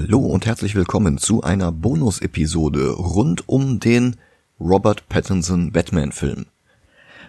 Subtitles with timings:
[0.00, 4.14] Hallo und herzlich willkommen zu einer Bonus-Episode rund um den
[4.60, 6.46] Robert Pattinson Batman-Film.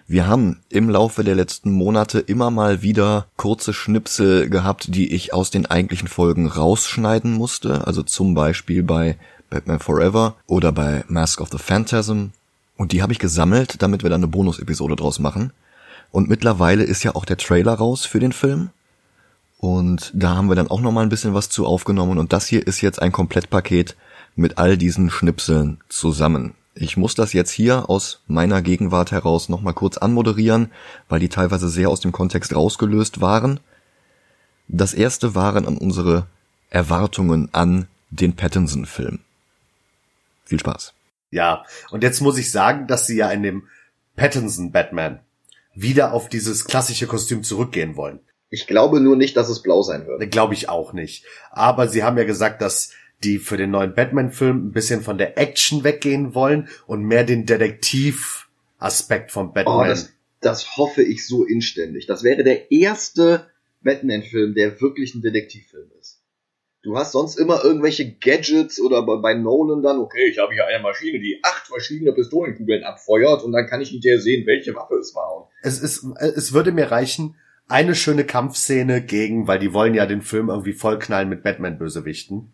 [0.06, 5.34] Wir haben im Laufe der letzten Monate immer mal wieder kurze Schnipsel gehabt, die ich
[5.34, 9.18] aus den eigentlichen Folgen rausschneiden musste, also zum Beispiel bei
[9.50, 12.26] Batman Forever oder bei Mask of the Phantasm.
[12.76, 15.52] Und die habe ich gesammelt, damit wir dann eine Bonus-Episode draus machen.
[16.12, 18.70] Und mittlerweile ist ja auch der Trailer raus für den Film.
[19.60, 22.46] Und da haben wir dann auch noch mal ein bisschen was zu aufgenommen und das
[22.46, 23.94] hier ist jetzt ein Komplettpaket
[24.34, 26.54] mit all diesen Schnipseln zusammen.
[26.74, 30.72] Ich muss das jetzt hier aus meiner Gegenwart heraus noch mal kurz anmoderieren,
[31.10, 33.60] weil die teilweise sehr aus dem Kontext rausgelöst waren.
[34.66, 36.26] Das erste waren an unsere
[36.70, 39.18] Erwartungen an den Pattinson-Film.
[40.46, 40.94] Viel Spaß.
[41.32, 43.64] Ja, und jetzt muss ich sagen, dass sie ja in dem
[44.16, 45.20] Pattinson Batman
[45.74, 48.20] wieder auf dieses klassische Kostüm zurückgehen wollen.
[48.50, 50.30] Ich glaube nur nicht, dass es blau sein wird.
[50.30, 51.24] Glaube ich auch nicht.
[51.50, 52.92] Aber sie haben ja gesagt, dass
[53.22, 57.46] die für den neuen Batman-Film ein bisschen von der Action weggehen wollen und mehr den
[57.46, 59.76] Detektiv-Aspekt von Batman.
[59.76, 62.06] Oh, das, das hoffe ich so inständig.
[62.06, 63.46] Das wäre der erste
[63.82, 66.20] Batman-Film, der wirklich ein Detektivfilm ist.
[66.82, 70.82] Du hast sonst immer irgendwelche Gadgets oder bei Nolan dann, okay, ich habe hier eine
[70.82, 75.14] Maschine, die acht verschiedene Pistolenkugeln abfeuert und dann kann ich hinterher sehen, welche Waffe es
[75.14, 75.50] war.
[75.62, 77.36] Es ist, es würde mir reichen,
[77.70, 82.52] eine schöne Kampfszene gegen, weil die wollen ja den Film irgendwie vollknallen mit Batman-Bösewichten.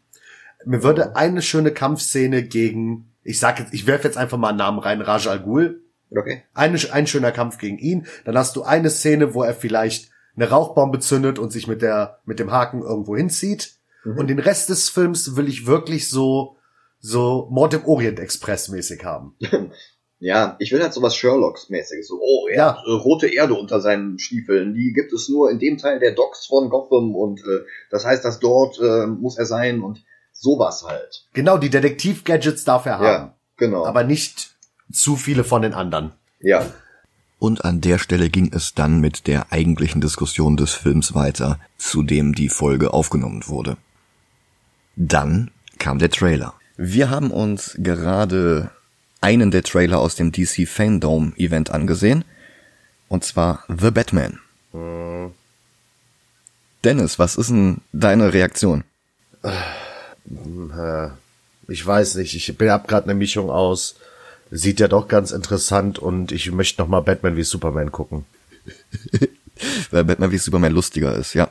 [0.64, 4.58] Mir würde eine schöne Kampfszene gegen, ich sag jetzt, ich werfe jetzt einfach mal einen
[4.58, 5.82] Namen rein, Raj Al Ghul.
[6.10, 6.42] Okay.
[6.54, 8.06] Eine, ein schöner Kampf gegen ihn.
[8.24, 12.20] Dann hast du eine Szene, wo er vielleicht eine Rauchbombe zündet und sich mit der,
[12.24, 13.76] mit dem Haken irgendwo hinzieht.
[14.04, 14.18] Mhm.
[14.18, 16.56] Und den Rest des Films will ich wirklich so,
[17.00, 19.34] so Mord im Orient Express mäßig haben.
[20.18, 22.06] Ja, ich will halt sowas Sherlocks-mäßiges.
[22.06, 22.66] So, oh, er ja.
[22.68, 24.74] hat äh, rote Erde unter seinen Stiefeln.
[24.74, 28.24] Die gibt es nur in dem Teil der Docks von Gotham und äh, das heißt,
[28.24, 31.26] dass dort äh, muss er sein und sowas halt.
[31.34, 33.04] Genau, die Detektiv-Gadgets darf er haben.
[33.04, 33.84] Ja, genau.
[33.84, 34.56] Aber nicht
[34.90, 36.12] zu viele von den anderen.
[36.40, 36.64] Ja.
[37.38, 42.02] Und an der Stelle ging es dann mit der eigentlichen Diskussion des Films weiter, zu
[42.02, 43.76] dem die Folge aufgenommen wurde.
[44.96, 46.54] Dann kam der Trailer.
[46.78, 48.70] Wir haben uns gerade
[49.26, 52.24] einen der Trailer aus dem DC Fandom Event angesehen.
[53.08, 54.38] Und zwar The Batman.
[54.72, 55.32] Mhm.
[56.84, 58.84] Dennis, was ist denn deine Reaktion?
[59.42, 61.08] Äh,
[61.66, 63.96] ich weiß nicht, ich bin hab gerade eine Mischung aus.
[64.52, 68.26] Sieht ja doch ganz interessant und ich möchte noch mal Batman wie Superman gucken.
[69.90, 71.50] Weil Batman wie Superman lustiger ist, ja.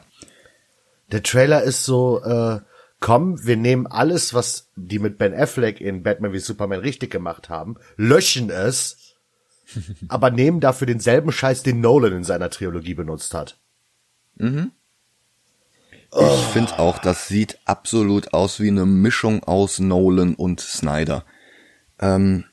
[1.12, 2.60] Der Trailer ist so, äh,
[3.00, 7.50] komm, wir nehmen alles, was die mit Ben Affleck in Batman wie Superman richtig gemacht
[7.50, 9.16] haben, löschen es,
[10.08, 13.58] aber nehmen dafür denselben Scheiß, den Nolan in seiner Trilogie benutzt hat.
[14.36, 14.72] Mhm.
[16.18, 21.26] Ich finde auch, das sieht absolut aus wie eine Mischung aus Nolan und Snyder.
[22.00, 22.46] Ähm,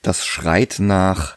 [0.00, 1.36] das schreit nach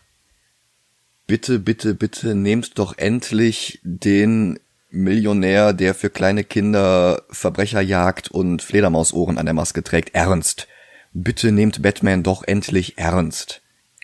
[1.26, 4.60] bitte, bitte, bitte nehmt doch endlich den
[4.98, 10.68] Millionär, der für kleine Kinder Verbrecher jagt und Fledermausohren an der Maske trägt, ernst.
[11.14, 13.62] Bitte nehmt Batman doch endlich ernst.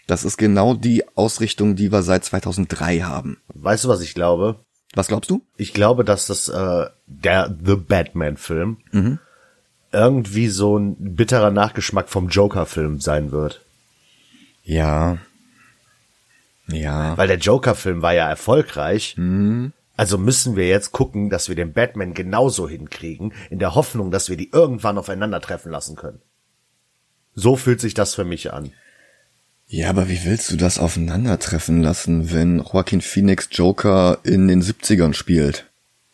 [0.07, 3.37] Das ist genau die Ausrichtung, die wir seit 2003 haben.
[3.53, 4.59] Weißt du, was ich glaube?
[4.93, 5.41] Was glaubst du?
[5.57, 9.19] Ich glaube, dass das äh, der The Batman-Film mhm.
[9.91, 13.61] irgendwie so ein bitterer Nachgeschmack vom Joker-Film sein wird.
[14.63, 15.17] Ja.
[16.67, 17.17] Ja.
[17.17, 19.15] Weil der Joker-Film war ja erfolgreich.
[19.17, 19.73] Mhm.
[19.95, 24.29] Also müssen wir jetzt gucken, dass wir den Batman genauso hinkriegen, in der Hoffnung, dass
[24.29, 26.21] wir die irgendwann aufeinandertreffen lassen können.
[27.35, 28.71] So fühlt sich das für mich an.
[29.67, 35.13] Ja, aber wie willst du das aufeinandertreffen lassen, wenn Joaquin Phoenix Joker in den 70ern
[35.13, 35.65] spielt?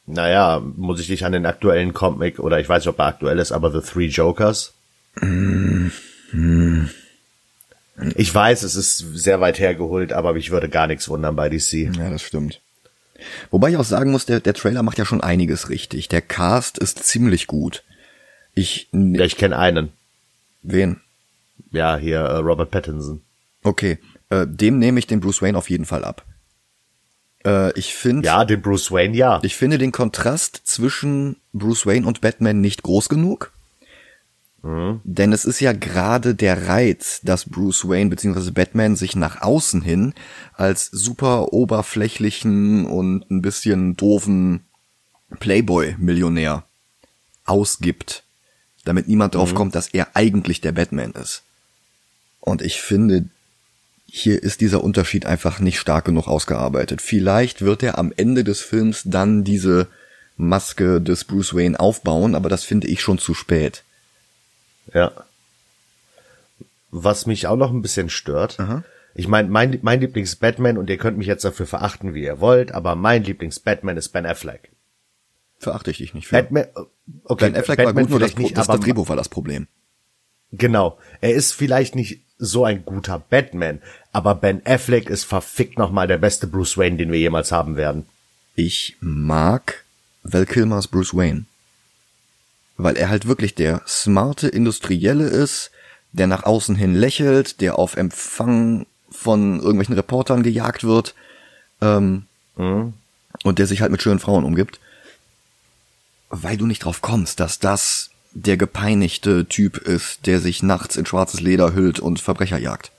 [0.05, 3.39] Naja, muss ich dich an den aktuellen Comic, oder ich weiß nicht, ob er aktuell
[3.39, 4.73] ist, aber The Three Jokers?
[5.21, 5.89] Mm,
[6.31, 6.89] mm.
[8.15, 11.95] Ich weiß, es ist sehr weit hergeholt, aber mich würde gar nichts wundern bei DC.
[11.95, 12.61] Ja, das stimmt.
[13.51, 16.07] Wobei ich auch sagen muss, der, der Trailer macht ja schon einiges richtig.
[16.09, 17.83] Der Cast ist ziemlich gut.
[18.53, 19.91] Ich, ja, ich kenne einen.
[20.61, 21.01] Wen?
[21.71, 23.21] Ja, hier äh, Robert Pattinson.
[23.63, 23.99] Okay,
[24.29, 26.25] äh, dem nehme ich den Bruce Wayne auf jeden Fall ab.
[27.45, 28.25] Äh, ich finde.
[28.25, 29.39] Ja, den Bruce Wayne, ja.
[29.43, 33.51] Ich finde den Kontrast zwischen Bruce Wayne und Batman nicht groß genug.
[34.61, 35.01] Mhm.
[35.03, 38.51] Denn es ist ja gerade der Reiz, dass Bruce Wayne bzw.
[38.51, 40.13] Batman sich nach außen hin
[40.53, 44.65] als super oberflächlichen und ein bisschen doofen
[45.39, 46.63] Playboy-Millionär
[47.45, 48.23] ausgibt,
[48.85, 49.55] damit niemand drauf mhm.
[49.55, 51.43] kommt, dass er eigentlich der Batman ist.
[52.39, 53.25] Und ich finde,
[54.05, 57.01] hier ist dieser Unterschied einfach nicht stark genug ausgearbeitet.
[57.01, 59.87] Vielleicht wird er am Ende des Films dann diese
[60.35, 63.83] Maske des Bruce Wayne aufbauen, aber das finde ich schon zu spät.
[64.93, 65.11] Ja.
[66.91, 68.57] Was mich auch noch ein bisschen stört,
[69.13, 72.71] ich meine, mein, mein Lieblings-Batman, und ihr könnt mich jetzt dafür verachten, wie ihr wollt,
[72.71, 74.71] aber mein Lieblings-Batman ist Ben Affleck.
[75.59, 76.35] Verachte ich dich nicht für.
[76.35, 76.65] Batman,
[77.25, 79.67] okay, ben Affleck war gut, nur das, nicht, das, aber das Drehbuch war das Problem.
[80.51, 80.97] Genau.
[81.21, 83.81] Er ist vielleicht nicht so ein guter Batman,
[84.13, 88.05] aber Ben Affleck ist verfickt nochmal der beste Bruce Wayne, den wir jemals haben werden.
[88.55, 89.83] Ich mag
[90.23, 91.45] Val Kilmers Bruce Wayne.
[92.81, 95.69] Weil er halt wirklich der smarte Industrielle ist,
[96.13, 101.13] der nach außen hin lächelt, der auf Empfang von irgendwelchen Reportern gejagt wird,
[101.81, 104.79] ähm, und der sich halt mit schönen Frauen umgibt.
[106.29, 111.05] Weil du nicht drauf kommst, dass das der gepeinigte Typ ist, der sich nachts in
[111.05, 112.91] schwarzes Leder hüllt und Verbrecher jagt.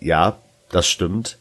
[0.00, 0.36] Ja,
[0.68, 1.38] das stimmt.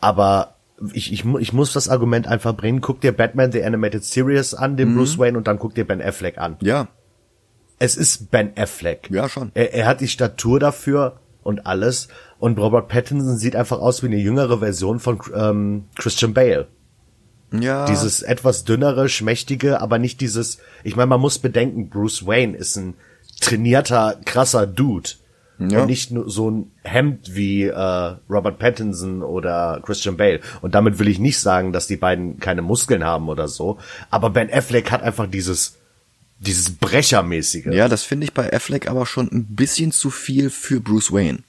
[0.00, 0.54] Aber
[0.92, 2.80] ich, ich, ich muss das Argument einfach bringen.
[2.80, 6.02] Guck dir Batman The Animated Series an, den Bruce Wayne, und dann guck dir Ben
[6.02, 6.56] Affleck an.
[6.60, 6.88] Ja,
[7.78, 9.08] Es ist Ben Affleck.
[9.10, 9.50] Ja, schon.
[9.54, 12.08] Er, er hat die Statur dafür und alles.
[12.38, 16.68] Und Robert Pattinson sieht einfach aus wie eine jüngere Version von ähm, Christian Bale.
[17.52, 17.86] ja.
[17.86, 22.76] Dieses etwas dünnere, schmächtige, aber nicht dieses, ich meine, man muss bedenken, Bruce Wayne ist
[22.76, 22.94] ein
[23.40, 25.10] trainierter, krasser Dude.
[25.70, 25.82] Ja.
[25.82, 30.40] Und nicht nur so ein Hemd wie äh, Robert Pattinson oder Christian Bale.
[30.60, 33.78] Und damit will ich nicht sagen, dass die beiden keine Muskeln haben oder so.
[34.10, 35.76] Aber Ben Affleck hat einfach dieses,
[36.38, 37.66] dieses Brechermäßige.
[37.66, 41.40] Ja, das finde ich bei Affleck aber schon ein bisschen zu viel für Bruce Wayne.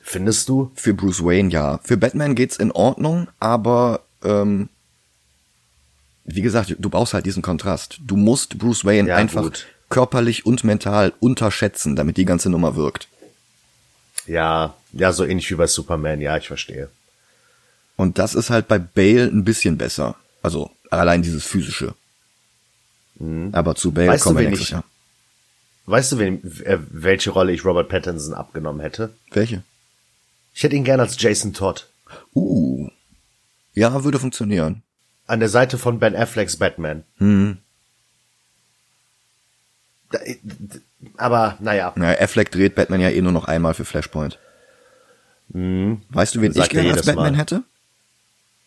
[0.00, 0.70] Findest du?
[0.74, 1.78] Für Bruce Wayne ja.
[1.84, 4.68] Für Batman geht's in Ordnung, aber ähm,
[6.24, 8.00] wie gesagt, du brauchst halt diesen Kontrast.
[8.04, 9.66] Du musst Bruce Wayne Ja, einfach gut.
[9.92, 13.08] Körperlich und mental unterschätzen, damit die ganze Nummer wirkt.
[14.26, 16.22] Ja, ja, so ähnlich wie bei Superman.
[16.22, 16.88] Ja, ich verstehe.
[17.96, 20.16] Und das ist halt bei Bale ein bisschen besser.
[20.42, 21.94] Also allein dieses physische.
[23.52, 24.12] Aber zu Bale Mhm.
[24.12, 24.84] Weißt kommen wir nächstes Jahr.
[25.84, 29.12] Weißt du, wen, äh, welche Rolle ich Robert Pattinson abgenommen hätte?
[29.30, 29.62] Welche?
[30.54, 31.86] Ich hätte ihn gern als Jason Todd.
[32.34, 32.88] Uh.
[33.74, 34.82] Ja, würde funktionieren.
[35.26, 37.04] An der Seite von Ben Afflecks Batman.
[37.18, 37.58] Hm.
[40.12, 40.38] D-
[41.16, 41.92] Aber, naja.
[41.96, 44.38] Na, Affleck dreht Batman ja eh nur noch einmal für Flashpoint.
[45.48, 47.38] Weißt du, wen ich Sagt er gerne als Batman Mal.
[47.38, 47.62] hätte?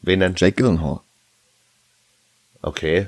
[0.02, 0.34] Wen denn?
[0.36, 1.00] Jake Gyllenhaal.
[2.62, 3.08] Okay.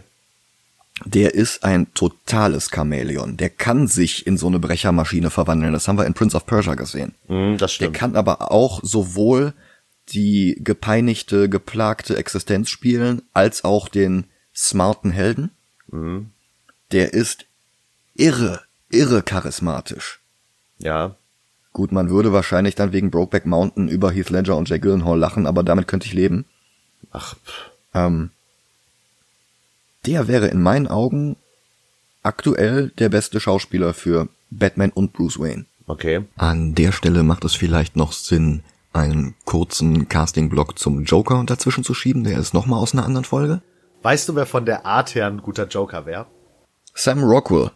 [1.05, 3.37] Der ist ein totales Chamäleon.
[3.37, 5.73] Der kann sich in so eine Brechermaschine verwandeln.
[5.73, 7.13] Das haben wir in Prince of Persia gesehen.
[7.27, 7.95] Hm, das Der stimmt.
[7.95, 9.53] kann aber auch sowohl
[10.09, 14.25] die gepeinigte, geplagte Existenz spielen, als auch den
[14.55, 15.51] smarten Helden.
[15.91, 16.31] Mhm.
[16.91, 17.45] Der ist
[18.17, 20.19] irre, irre charismatisch.
[20.79, 21.15] Ja.
[21.73, 25.45] Gut, man würde wahrscheinlich dann wegen Brokeback Mountain über Heath Ledger und Jake Gyllenhaal lachen,
[25.45, 26.45] aber damit könnte ich leben.
[27.11, 27.71] Ach, pff.
[27.93, 28.31] Ähm,
[30.05, 31.35] der wäre in meinen Augen
[32.23, 35.65] aktuell der beste Schauspieler für Batman und Bruce Wayne.
[35.87, 36.25] okay.
[36.35, 38.63] An der Stelle macht es vielleicht noch Sinn,
[38.93, 42.23] einen kurzen Casting-Block zum Joker dazwischen zu schieben.
[42.23, 43.61] Der ist nochmal aus einer anderen Folge.
[44.01, 46.25] Weißt du, wer von der Art her ein guter Joker wäre?
[46.93, 47.71] Sam Rockwell.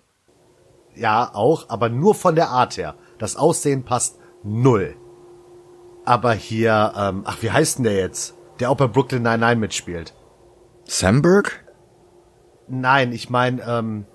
[0.95, 2.95] Ja, auch, aber nur von der Art her.
[3.17, 4.95] Das Aussehen passt null.
[6.05, 8.35] Aber hier, ähm, ach, wie heißt denn der jetzt?
[8.59, 10.13] Der auch bei Brooklyn Nine-Nine mitspielt.
[10.85, 11.63] Samberg?
[12.67, 14.05] Nein, ich meine, ähm,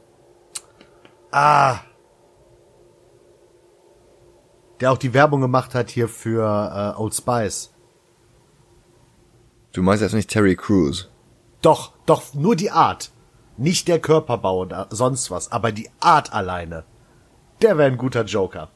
[1.31, 1.79] ah,
[4.81, 7.73] der auch die Werbung gemacht hat hier für äh, Old Spice.
[9.73, 11.11] Du meinst jetzt nicht Terry Crews?
[11.63, 13.11] Doch, doch, nur die Art.
[13.59, 16.85] Nicht der Körperbau oder sonst was, aber die Art alleine.
[17.63, 18.69] Der wäre ein guter Joker.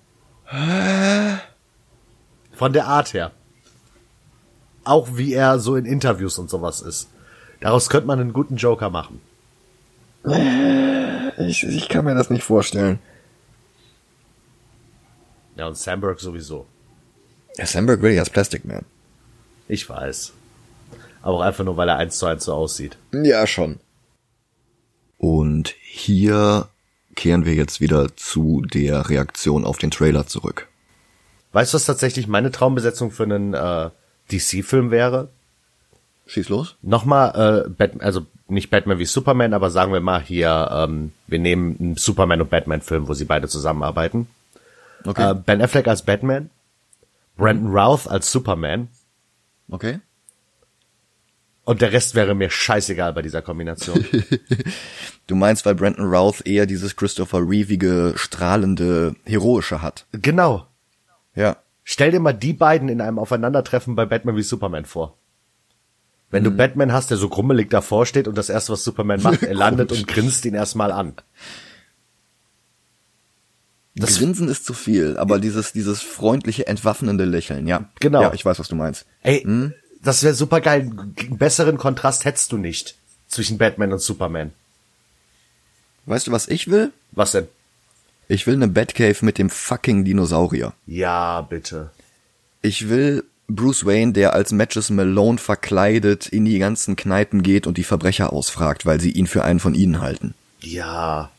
[2.52, 3.32] Von der Art her.
[4.84, 7.08] Auch wie er so in Interviews und sowas ist.
[7.60, 9.20] Daraus könnte man einen guten Joker machen.
[11.38, 12.98] Ich, ich kann mir das nicht vorstellen.
[15.56, 16.66] Ja, und Samberg sowieso.
[17.56, 18.84] Ja, Samberg will ich als Plastic Man.
[19.68, 20.32] Ich weiß.
[21.22, 22.96] Aber auch einfach nur, weil er eins zu eins so aussieht.
[23.12, 23.78] Ja, schon.
[25.20, 26.68] Und hier
[27.14, 30.66] kehren wir jetzt wieder zu der Reaktion auf den Trailer zurück.
[31.52, 33.90] Weißt du, was tatsächlich meine Traumbesetzung für einen äh,
[34.32, 35.28] DC-Film wäre?
[36.24, 36.76] Schieß los.
[36.80, 41.38] Nochmal, äh, Batman, also nicht Batman wie Superman, aber sagen wir mal hier, ähm, wir
[41.38, 44.26] nehmen einen Superman und Batman-Film, wo sie beide zusammenarbeiten.
[45.04, 45.32] Okay.
[45.32, 46.48] Äh, ben Affleck als Batman,
[47.36, 48.88] Brandon Routh als Superman
[49.70, 50.00] okay.
[51.70, 54.04] Und der Rest wäre mir scheißegal bei dieser Kombination.
[55.28, 60.06] Du meinst, weil Brandon Routh eher dieses Christopher Reevige, strahlende, heroische hat.
[60.10, 60.66] genau.
[61.36, 61.58] Ja.
[61.84, 65.18] Stell dir mal die beiden in einem Aufeinandertreffen bei Batman wie Superman vor.
[66.30, 69.42] Wenn du Batman hast, der so grummelig davor steht und das erste, was Superman macht,
[69.44, 71.14] er landet und grinst ihn erstmal an.
[73.94, 77.88] Das Grinsen ist zu viel, aber dieses, dieses freundliche, entwaffnende Lächeln, ja.
[78.00, 78.22] Genau.
[78.22, 79.06] Ja, ich weiß, was du meinst.
[79.22, 79.44] Ey,
[80.02, 80.90] das wäre super geil.
[80.90, 82.94] Einen besseren Kontrast hättest du nicht
[83.28, 84.52] zwischen Batman und Superman.
[86.06, 86.92] Weißt du, was ich will?
[87.12, 87.48] Was denn?
[88.28, 90.72] Ich will eine Batcave mit dem fucking Dinosaurier.
[90.86, 91.90] Ja, bitte.
[92.62, 97.78] Ich will Bruce Wayne, der als Matches Malone verkleidet in die ganzen Kneipen geht und
[97.78, 100.34] die Verbrecher ausfragt, weil sie ihn für einen von ihnen halten.
[100.60, 101.30] Ja.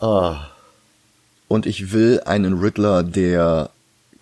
[0.00, 0.34] Oh.
[1.48, 3.70] Und ich will einen Riddler, der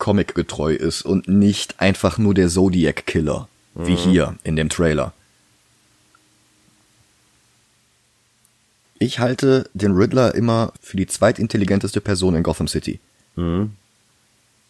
[0.02, 5.12] comicgetreu ist und nicht einfach nur der Zodiac Killer, wie hier in dem Trailer.
[8.98, 12.98] Ich halte den Riddler immer für die zweitintelligenteste Person in Gotham City.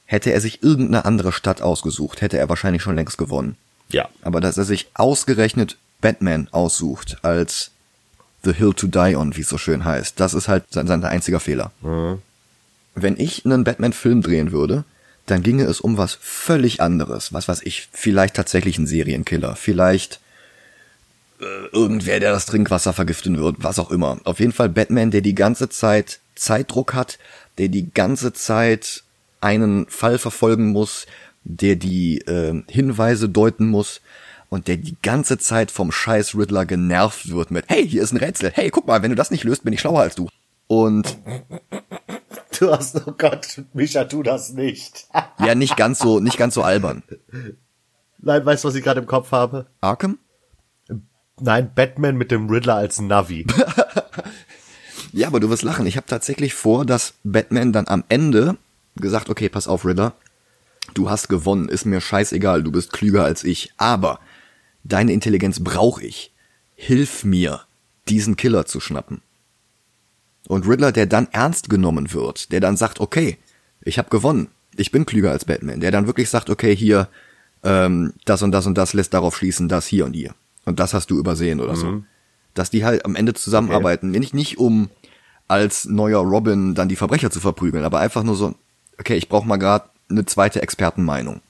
[0.04, 3.56] Hätte er sich irgendeine andere Stadt ausgesucht, hätte er wahrscheinlich schon längst gewonnen.
[3.88, 4.10] Ja.
[4.20, 7.70] Aber dass er sich ausgerechnet Batman aussucht als
[8.44, 11.02] The Hill to Die On, wie es so schön heißt, das ist halt sein, sein
[11.04, 11.72] einziger Fehler.
[12.94, 14.84] Wenn ich einen Batman-Film drehen würde,
[15.32, 17.32] dann ginge es um was völlig anderes.
[17.32, 20.20] Was weiß ich, vielleicht tatsächlich ein Serienkiller, vielleicht
[21.40, 24.20] äh, irgendwer, der das Trinkwasser vergiften wird, was auch immer.
[24.24, 27.18] Auf jeden Fall Batman, der die ganze Zeit Zeitdruck hat,
[27.58, 29.02] der die ganze Zeit
[29.40, 31.06] einen Fall verfolgen muss,
[31.44, 34.00] der die äh, Hinweise deuten muss
[34.50, 38.18] und der die ganze Zeit vom scheiß Riddler genervt wird mit, hey, hier ist ein
[38.18, 40.28] Rätsel, hey, guck mal, wenn du das nicht löst, bin ich schlauer als du.
[40.66, 41.18] Und
[42.58, 45.06] Du hast, oh Gott, Micha, tu das nicht.
[45.38, 47.02] ja, nicht ganz so, nicht ganz so albern.
[48.18, 49.66] Nein, weißt du, was ich gerade im Kopf habe?
[49.80, 50.18] Arkham?
[51.40, 53.46] Nein, Batman mit dem Riddler als Navi.
[55.12, 55.86] Ja, aber du wirst lachen.
[55.86, 58.56] Ich habe tatsächlich vor, dass Batman dann am Ende
[58.96, 60.14] gesagt, okay, pass auf, Riddler,
[60.94, 64.20] du hast gewonnen, ist mir scheißegal, du bist klüger als ich, aber
[64.84, 66.32] deine Intelligenz brauche ich.
[66.74, 67.60] Hilf mir,
[68.08, 69.20] diesen Killer zu schnappen.
[70.48, 73.38] Und Riddler, der dann ernst genommen wird, der dann sagt, okay,
[73.82, 77.08] ich habe gewonnen, ich bin klüger als Batman, der dann wirklich sagt, okay, hier,
[77.62, 80.34] ähm, das und das und das lässt darauf schließen, das hier und hier.
[80.64, 81.86] Und das hast du übersehen oder so.
[82.54, 84.90] Dass die halt am Ende zusammenarbeiten, nicht, nicht um
[85.48, 88.54] als neuer Robin dann die Verbrecher zu verprügeln, aber einfach nur so,
[88.98, 91.40] okay, ich brauche mal gerade eine zweite Expertenmeinung.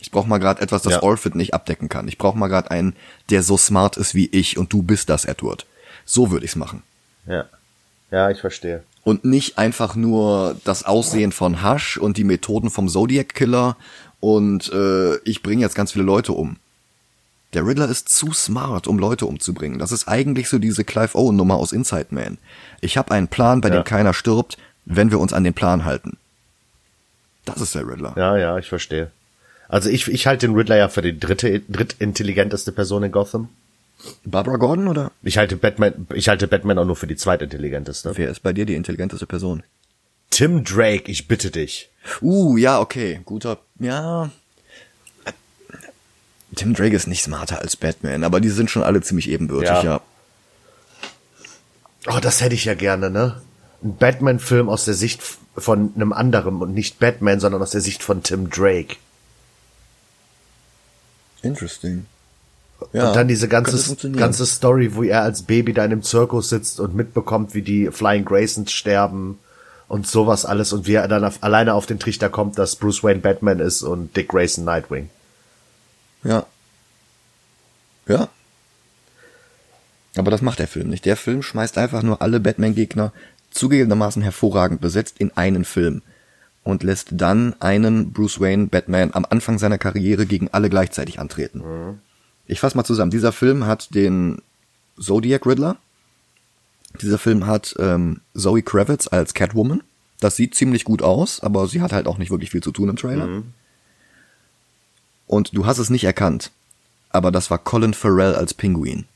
[0.00, 1.02] Ich brauche mal gerade etwas, das Ja.
[1.02, 2.08] Orphan nicht abdecken kann.
[2.08, 2.96] Ich brauche mal gerade einen,
[3.28, 5.66] der so smart ist wie ich und du bist das, Edward.
[6.04, 6.82] So würde ich's machen.
[7.26, 7.44] Ja.
[8.10, 8.82] Ja, ich verstehe.
[9.04, 13.76] Und nicht einfach nur das Aussehen von Hush und die Methoden vom Zodiac Killer
[14.20, 16.56] und äh, ich bringe jetzt ganz viele Leute um.
[17.54, 19.78] Der Riddler ist zu smart, um Leute umzubringen.
[19.78, 22.38] Das ist eigentlich so diese Clive Owen Nummer aus Inside Man.
[22.80, 23.76] Ich habe einen Plan, bei Ja.
[23.76, 26.16] dem keiner stirbt, wenn wir uns an den Plan halten.
[27.44, 28.12] Das ist der Riddler.
[28.16, 29.10] Ja, ja, ich verstehe.
[29.68, 33.48] Also ich, ich halte den Riddler ja für die dritte, drittintelligenteste Person in Gotham.
[34.24, 38.12] Barbara Gordon oder Ich halte Batman, ich halte Batman auch nur für die zweitintelligenteste.
[38.16, 39.62] wer ist bei dir die intelligenteste Person?
[40.30, 41.90] Tim Drake, ich bitte dich.
[42.22, 44.30] Uh, ja, okay, guter, ja.
[46.56, 49.82] Tim Drake ist nicht smarter als Batman, aber die sind schon alle ziemlich ebenbürtig, Ja.
[49.82, 50.00] ja.
[52.06, 53.42] Oh, das hätte ich ja gerne, ne?
[53.82, 55.20] Ein Batman-Film aus der Sicht
[55.56, 58.96] von einem anderen und nicht Batman, sondern aus der Sicht von Tim Drake.
[61.42, 62.06] Interesting.
[62.80, 66.80] Und dann diese ganze, ganze Story, wo er als Baby da in einem Zirkus sitzt
[66.80, 69.38] und mitbekommt, wie die Flying Graysons sterben
[69.88, 73.02] und sowas alles und wie er dann auf, alleine auf den Trichter kommt, dass Bruce
[73.02, 75.10] Wayne Batman ist und Dick Grayson Nightwing.
[76.24, 76.46] Ja.
[78.06, 78.28] Ja.
[80.16, 81.04] Aber das macht der Film nicht.
[81.04, 83.12] Der Film schmeißt einfach nur alle Batman-Gegner
[83.50, 86.02] zugegebenermaßen hervorragend besetzt in einen Film
[86.62, 92.00] und lässt dann einen Bruce Wayne Batman am Anfang seiner Karriere gegen alle gleichzeitig antreten.
[92.50, 93.12] Ich fasse mal zusammen.
[93.12, 94.42] Dieser Film hat den
[94.98, 95.76] Zodiac Riddler.
[97.00, 99.84] Dieser Film hat ähm, Zoe Kravitz als Catwoman.
[100.18, 102.88] Das sieht ziemlich gut aus, aber sie hat halt auch nicht wirklich viel zu tun
[102.88, 103.42] im Trailer.
[105.28, 106.50] Und du hast es nicht erkannt.
[107.10, 109.06] Aber das war Colin Farrell als Pinguin.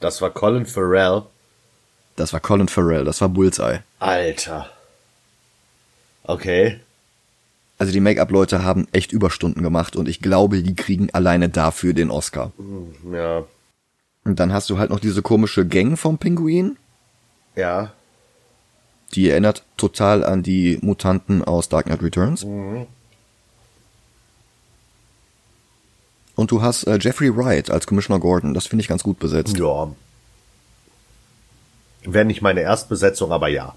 [0.00, 1.24] Das war Colin Farrell.
[2.16, 3.80] Das war Colin Farrell, das war Bullseye.
[3.98, 4.70] Alter.
[6.24, 6.80] Okay.
[7.78, 12.10] Also die Make-up-Leute haben echt Überstunden gemacht und ich glaube, die kriegen alleine dafür den
[12.10, 12.52] Oscar.
[13.12, 13.44] Ja.
[14.24, 16.76] Und dann hast du halt noch diese komische Gang vom Pinguin.
[17.54, 17.92] Ja.
[19.14, 22.44] Die erinnert total an die Mutanten aus Dark Knight Returns.
[26.34, 28.54] Und du hast äh, Jeffrey Wright als Commissioner Gordon.
[28.54, 29.56] Das finde ich ganz gut besetzt.
[29.56, 29.88] Ja.
[32.02, 33.74] Wäre nicht meine Erstbesetzung, aber ja.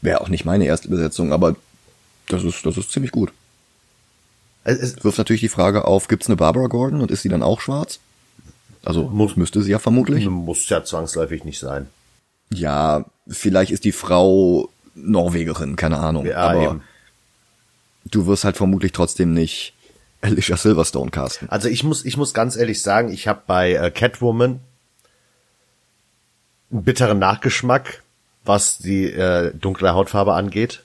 [0.00, 1.56] Wäre auch nicht meine erste Besetzung, aber
[2.28, 3.32] das ist, das ist ziemlich gut.
[4.64, 7.42] Es, es, Wirft natürlich die Frage auf, gibt's eine Barbara Gordon und ist sie dann
[7.42, 8.00] auch schwarz?
[8.82, 10.26] Also muss, müsste sie ja vermutlich.
[10.28, 11.88] muss ja zwangsläufig nicht sein.
[12.50, 16.26] Ja, vielleicht ist die Frau Norwegerin, keine Ahnung.
[16.26, 16.82] Ja, aber eben.
[18.04, 19.74] du wirst halt vermutlich trotzdem nicht
[20.20, 21.48] Alicia Silverstone casten.
[21.50, 24.60] Also ich muss, ich muss ganz ehrlich sagen, ich habe bei äh, Catwoman
[26.70, 28.02] einen bitteren Nachgeschmack,
[28.44, 30.83] was die äh, dunkle Hautfarbe angeht.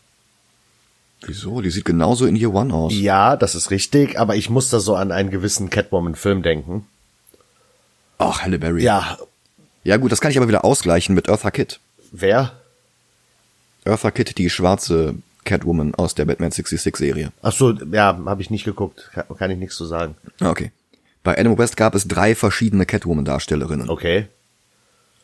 [1.25, 1.61] Wieso?
[1.61, 2.93] Die sieht genauso in Year One aus.
[2.93, 6.85] Ja, das ist richtig, aber ich muss da so an einen gewissen Catwoman-Film denken.
[8.17, 8.83] Ach, Halle Berry.
[8.83, 9.17] Ja,
[9.83, 11.79] Ja gut, das kann ich aber wieder ausgleichen mit Eartha Kitt.
[12.11, 12.53] wer?
[13.85, 17.31] Eartha Kitt, die schwarze Catwoman aus der Batman 66 Serie.
[17.41, 20.15] Ach so, ja, habe ich nicht geguckt, kann, kann ich nichts zu sagen.
[20.41, 20.71] Ah, Okay.
[21.23, 23.89] Bei Adam West gab es drei verschiedene Catwoman-Darstellerinnen.
[23.89, 24.27] Okay,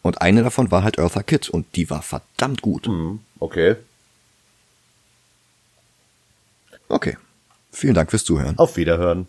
[0.01, 2.85] Und eine davon war halt Eartha Kitt und die war verdammt gut.
[2.87, 3.75] hm, okay.
[6.89, 7.17] Okay.
[7.71, 8.57] Vielen Dank fürs Zuhören.
[8.57, 9.27] Auf Wiederhören.